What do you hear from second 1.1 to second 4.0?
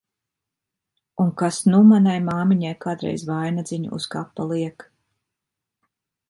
Un kas nu manai māmiņai kādreiz vainadziņu